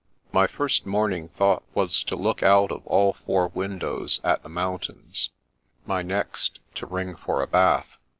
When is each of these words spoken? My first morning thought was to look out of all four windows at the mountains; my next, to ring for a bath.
My 0.31 0.47
first 0.47 0.87
morning 0.87 1.27
thought 1.27 1.61
was 1.75 2.01
to 2.05 2.15
look 2.15 2.41
out 2.41 2.71
of 2.71 2.87
all 2.87 3.13
four 3.13 3.49
windows 3.49 4.19
at 4.23 4.41
the 4.41 4.49
mountains; 4.49 5.29
my 5.85 6.01
next, 6.01 6.57
to 6.73 6.87
ring 6.87 7.15
for 7.15 7.43
a 7.43 7.47
bath. 7.47 7.97